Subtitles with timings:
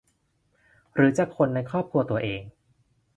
[0.93, 2.41] หรือจากคนในครอบครัวตัวเอง